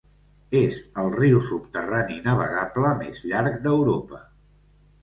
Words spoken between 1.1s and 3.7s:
riu subterrani navegable més llarg